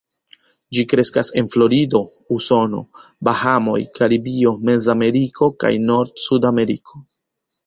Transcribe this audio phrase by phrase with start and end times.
[0.75, 2.01] Ĝi kreskas en Florido,
[2.37, 2.79] Usono,
[3.29, 7.05] Bahamoj, Karibio, Mez-Ameriko kaj norda Sud-Ameriko.